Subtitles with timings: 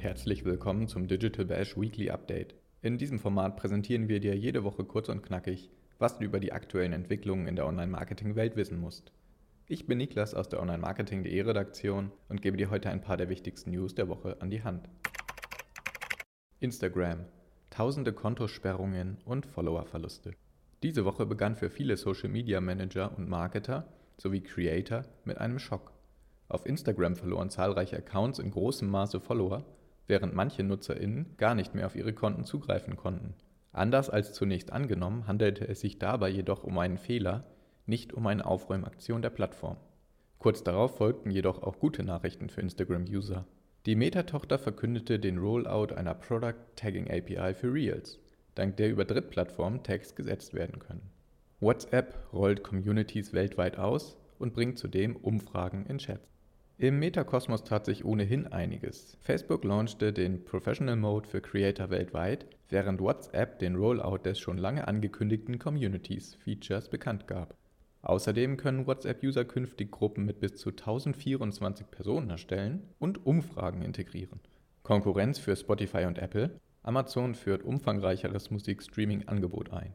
[0.00, 2.54] herzlich willkommen zum Digital Bash Weekly Update.
[2.80, 6.54] In diesem Format präsentieren wir dir jede Woche kurz und knackig, was du über die
[6.54, 9.12] aktuellen Entwicklungen in der Online-Marketing-Welt wissen musst.
[9.66, 13.72] Ich bin Niklas aus der Online-Marketing.de Redaktion und gebe dir heute ein paar der wichtigsten
[13.72, 14.88] News der Woche an die Hand.
[16.60, 17.26] Instagram.
[17.68, 20.32] Tausende Kontosperrungen und Followerverluste.
[20.82, 23.86] Diese Woche begann für viele Social Media Manager und Marketer
[24.16, 25.92] sowie Creator mit einem Schock.
[26.48, 29.66] Auf Instagram verloren zahlreiche Accounts in großem Maße Follower,
[30.10, 33.32] während manche NutzerInnen gar nicht mehr auf ihre Konten zugreifen konnten.
[33.72, 37.44] Anders als zunächst angenommen, handelte es sich dabei jedoch um einen Fehler,
[37.86, 39.78] nicht um eine Aufräumaktion der Plattform.
[40.38, 43.46] Kurz darauf folgten jedoch auch gute Nachrichten für Instagram-User.
[43.86, 48.18] Die Meta-Tochter verkündete den Rollout einer Product Tagging API für Reels,
[48.54, 51.10] dank der über Drittplattformen Tags gesetzt werden können.
[51.60, 56.29] WhatsApp rollt Communities weltweit aus und bringt zudem Umfragen in Chats.
[56.80, 59.18] Im Metakosmos tat sich ohnehin einiges.
[59.20, 64.88] Facebook launchte den Professional Mode für Creator weltweit, während WhatsApp den Rollout des schon lange
[64.88, 67.54] angekündigten Communities Features bekannt gab.
[68.00, 74.40] Außerdem können WhatsApp-User künftig Gruppen mit bis zu 1024 Personen erstellen und Umfragen integrieren.
[74.82, 76.58] Konkurrenz für Spotify und Apple.
[76.82, 79.92] Amazon führt umfangreicheres Musikstreaming-Angebot ein.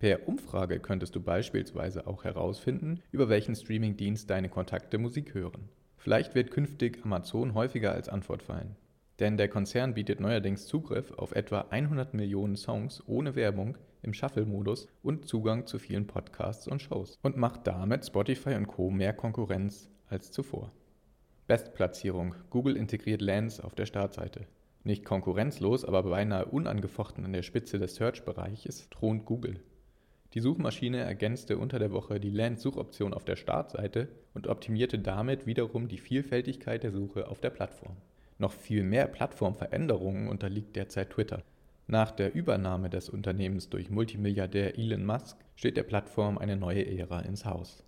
[0.00, 5.68] Per Umfrage könntest du beispielsweise auch herausfinden, über welchen Streamingdienst deine Kontakte Musik hören.
[6.04, 8.76] Vielleicht wird künftig Amazon häufiger als Antwort fallen.
[9.20, 14.86] Denn der Konzern bietet neuerdings Zugriff auf etwa 100 Millionen Songs ohne Werbung im Shuffle-Modus
[15.02, 18.90] und Zugang zu vielen Podcasts und Shows und macht damit Spotify und Co.
[18.90, 20.72] mehr Konkurrenz als zuvor.
[21.46, 22.34] Bestplatzierung.
[22.50, 24.46] Google integriert Lens auf der Startseite.
[24.82, 29.58] Nicht konkurrenzlos, aber beinahe unangefochten an der Spitze des Search-Bereiches thront Google.
[30.34, 35.86] Die Suchmaschine ergänzte unter der Woche die Land-Suchoption auf der Startseite und optimierte damit wiederum
[35.86, 37.96] die Vielfältigkeit der Suche auf der Plattform.
[38.38, 41.44] Noch viel mehr Plattformveränderungen unterliegt derzeit Twitter.
[41.86, 47.20] Nach der Übernahme des Unternehmens durch Multimilliardär Elon Musk steht der Plattform eine neue Ära
[47.20, 47.84] ins Haus.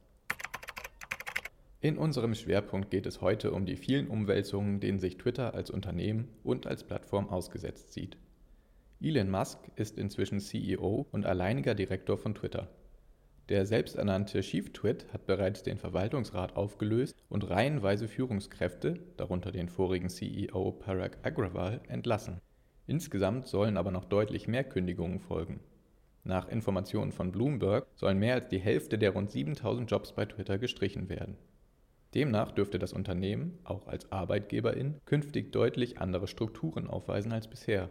[1.81, 6.29] In unserem Schwerpunkt geht es heute um die vielen Umwälzungen, denen sich Twitter als Unternehmen
[6.45, 8.17] und als Plattform ausgesetzt sieht.
[8.99, 12.69] Elon Musk ist inzwischen CEO und alleiniger Direktor von Twitter.
[13.51, 20.09] Der selbsternannte Chief Twit hat bereits den Verwaltungsrat aufgelöst und reihenweise Führungskräfte, darunter den vorigen
[20.09, 22.41] CEO Parag Agrawal, entlassen.
[22.87, 25.61] Insgesamt sollen aber noch deutlich mehr Kündigungen folgen.
[26.25, 30.57] Nach Informationen von Bloomberg sollen mehr als die Hälfte der rund 7000 Jobs bei Twitter
[30.57, 31.37] gestrichen werden.
[32.15, 37.91] Demnach dürfte das Unternehmen, auch als Arbeitgeberin, künftig deutlich andere Strukturen aufweisen als bisher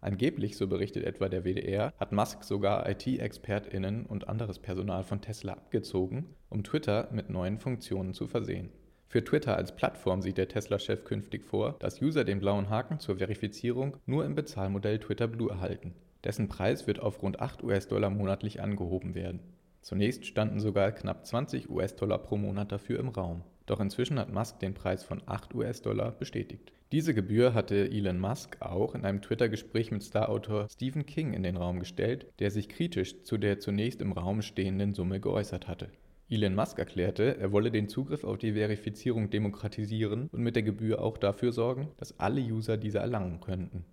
[0.00, 5.54] Angeblich, so berichtet etwa der WDR, hat Musk sogar IT-ExpertInnen und anderes Personal von Tesla
[5.54, 8.70] abgezogen, um Twitter mit neuen Funktionen zu versehen.
[9.08, 13.16] Für Twitter als Plattform sieht der Tesla-Chef künftig vor, dass User den blauen Haken zur
[13.16, 15.94] Verifizierung nur im Bezahlmodell Twitter Blue erhalten.
[16.24, 19.40] Dessen Preis wird auf rund 8 US-Dollar monatlich angehoben werden.
[19.80, 23.42] Zunächst standen sogar knapp 20 US-Dollar pro Monat dafür im Raum.
[23.68, 26.72] Doch inzwischen hat Musk den Preis von 8 US-Dollar bestätigt.
[26.90, 31.58] Diese Gebühr hatte Elon Musk auch in einem Twitter-Gespräch mit Starautor Stephen King in den
[31.58, 35.90] Raum gestellt, der sich kritisch zu der zunächst im Raum stehenden Summe geäußert hatte.
[36.30, 41.02] Elon Musk erklärte, er wolle den Zugriff auf die Verifizierung demokratisieren und mit der Gebühr
[41.02, 43.84] auch dafür sorgen, dass alle User diese erlangen könnten.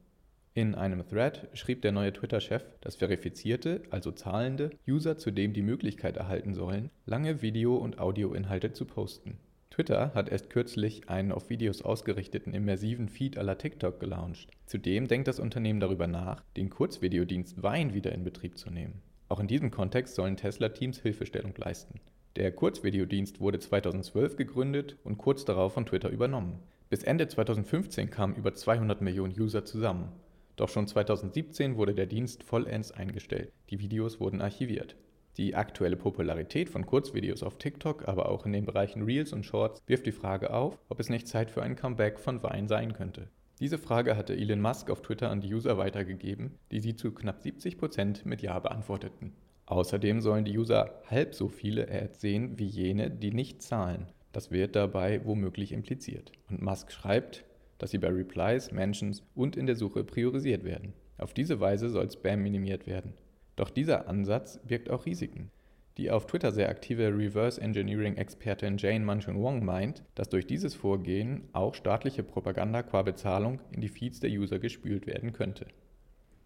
[0.53, 6.15] In einem Thread schrieb der neue Twitter-Chef, dass verifizierte, also zahlende, User zudem die Möglichkeit
[6.15, 9.37] erhalten sollen, lange Video- und Audioinhalte zu posten.
[9.75, 14.49] Twitter hat erst kürzlich einen auf Videos ausgerichteten immersiven Feed la TikTok gelauncht.
[14.67, 19.01] Zudem denkt das Unternehmen darüber nach, den Kurzvideodienst Vine wieder in Betrieb zu nehmen.
[19.27, 21.99] Auch in diesem Kontext sollen Tesla-Teams Hilfestellung leisten.
[22.37, 26.59] Der Kurzvideodienst wurde 2012 gegründet und kurz darauf von Twitter übernommen.
[26.89, 30.13] Bis Ende 2015 kamen über 200 Millionen User zusammen.
[30.55, 33.51] Doch schon 2017 wurde der Dienst vollends eingestellt.
[33.69, 34.95] Die Videos wurden archiviert.
[35.37, 39.81] Die aktuelle Popularität von Kurzvideos auf TikTok, aber auch in den Bereichen Reels und Shorts
[39.85, 43.27] wirft die Frage auf, ob es nicht Zeit für ein Comeback von Vine sein könnte.
[43.59, 47.41] Diese Frage hatte Elon Musk auf Twitter an die User weitergegeben, die sie zu knapp
[47.41, 49.33] 70 Prozent mit Ja beantworteten.
[49.65, 54.07] Außerdem sollen die User halb so viele Ads sehen wie jene, die nicht zahlen.
[54.31, 56.31] Das wird dabei womöglich impliziert.
[56.49, 57.45] Und Musk schreibt,
[57.77, 60.93] dass sie bei Replies, Mentions und in der Suche priorisiert werden.
[61.17, 63.13] Auf diese Weise soll Spam minimiert werden.
[63.55, 65.51] Doch dieser Ansatz birgt auch Risiken.
[65.97, 71.47] Die auf Twitter sehr aktive Reverse Engineering-Expertin Jane Manchun Wong meint, dass durch dieses Vorgehen
[71.53, 75.67] auch staatliche Propaganda qua Bezahlung in die Feeds der User gespült werden könnte.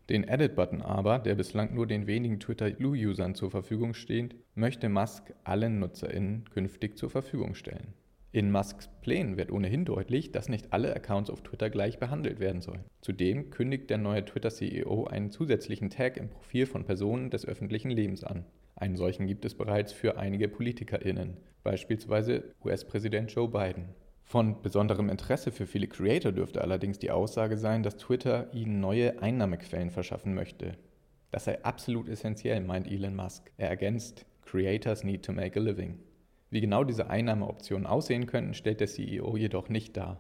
[0.10, 5.34] Den Edit-Button aber, der bislang nur den wenigen Twitter Blue-Usern zur Verfügung steht, möchte Musk
[5.44, 7.94] allen NutzerInnen künftig zur Verfügung stellen.
[8.32, 12.62] In Musks Plänen wird ohnehin deutlich, dass nicht alle Accounts auf Twitter gleich behandelt werden
[12.62, 12.84] sollen.
[13.02, 18.24] Zudem kündigt der neue Twitter-CEO einen zusätzlichen Tag im Profil von Personen des öffentlichen Lebens
[18.24, 18.46] an.
[18.76, 23.90] Einen solchen gibt es bereits für einige PolitikerInnen, beispielsweise US-Präsident Joe Biden.
[24.26, 29.24] Von besonderem Interesse für viele Creator dürfte allerdings die Aussage sein, dass Twitter ihnen neue
[29.24, 30.78] Einnahmequellen verschaffen möchte.
[31.32, 33.52] Das sei absolut essentiell, meint Elon Musk.
[33.58, 35.98] Er ergänzt, Creators need to make a living.
[36.50, 40.20] Wie genau diese Einnahmeoptionen aussehen könnten, stellt der CEO jedoch nicht dar.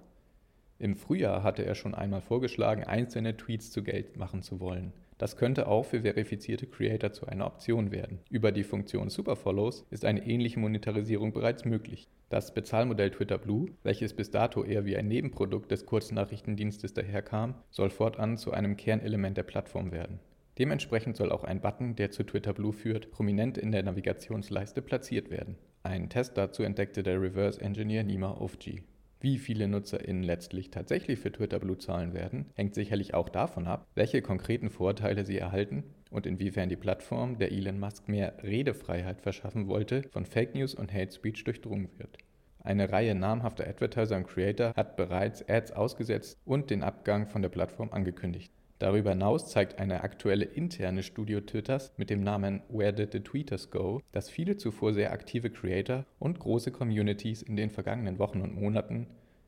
[0.77, 4.93] Im Frühjahr hatte er schon einmal vorgeschlagen, einzelne Tweets zu Geld machen zu wollen.
[5.17, 8.19] Das könnte auch für verifizierte Creator zu einer Option werden.
[8.29, 12.07] Über die Funktion Superfollows ist eine ähnliche Monetarisierung bereits möglich.
[12.29, 17.89] Das Bezahlmodell Twitter Blue, welches bis dato eher wie ein Nebenprodukt des Kurznachrichtendienstes daherkam, soll
[17.89, 20.19] fortan zu einem Kernelement der Plattform werden.
[20.59, 25.31] Dementsprechend soll auch ein Button, der zu Twitter Blue führt, prominent in der Navigationsleiste platziert
[25.31, 25.57] werden.
[25.83, 28.83] Einen Test dazu entdeckte der Reverse Engineer Nima Ofji.
[29.21, 33.88] Wie viele NutzerInnen letztlich tatsächlich für Twitter Blue zahlen werden, hängt sicherlich auch davon ab,
[33.95, 39.67] welche konkreten Vorteile sie erhalten und inwiefern die Plattform, der Elon Musk mehr Redefreiheit verschaffen
[39.67, 42.17] wollte, von Fake News und Hate Speech durchdrungen wird.
[42.61, 47.50] Eine Reihe namhafter Advertiser und Creator hat bereits Ads ausgesetzt und den Abgang von der
[47.50, 48.51] Plattform angekündigt.
[48.79, 53.71] Darüber hinaus zeigt eine aktuelle interne Studie Twitters mit dem Namen Where Did the Tweeters
[53.71, 58.55] Go, dass viele zuvor sehr aktive Creator und große Communities in den vergangenen Wochen und
[58.55, 59.07] Monaten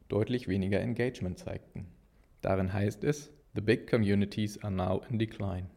[0.10, 1.88] deutlich weniger Engagement zeigten.
[2.42, 5.68] Darin heißt es, The big communities are now in decline.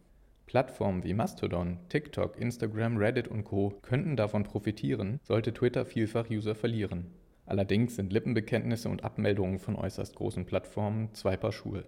[0.47, 3.71] Plattformen wie Mastodon, TikTok, Instagram, Reddit und Co.
[3.83, 7.07] könnten davon profitieren, sollte Twitter vielfach User verlieren.
[7.47, 11.85] Allerdings sind Lippenbekenntnisse und Abmeldungen von äußerst großen Plattformen zwei Paar Schuhe.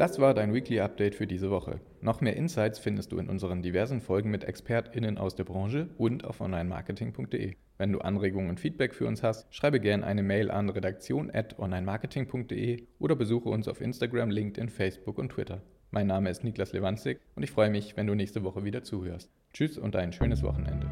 [0.00, 1.78] Das war dein Weekly Update für diese Woche.
[2.00, 6.24] Noch mehr Insights findest du in unseren diversen Folgen mit ExpertInnen aus der Branche und
[6.24, 7.56] auf onlinemarketing.de.
[7.76, 13.14] Wenn du Anregungen und Feedback für uns hast, schreibe gerne eine Mail an redaktion.onlinemarketing.de oder
[13.14, 15.60] besuche uns auf Instagram, LinkedIn, Facebook und Twitter.
[15.90, 19.30] Mein Name ist Niklas Lewandzig und ich freue mich, wenn du nächste Woche wieder zuhörst.
[19.52, 20.88] Tschüss und ein schönes Wochenende.